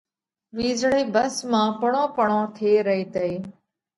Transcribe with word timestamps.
وِيزۯئِي 0.55 1.01
ڀس 1.15 1.35
مانه 1.51 1.75
پڙون 1.81 2.05
پڙون 2.15 2.43
ٿي 2.55 2.71
رئِي 2.87 3.03
تئِي۔ 3.13 3.33